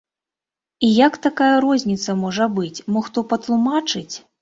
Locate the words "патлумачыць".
3.31-4.15